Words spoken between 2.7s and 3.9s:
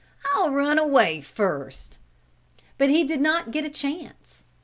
But he did not get a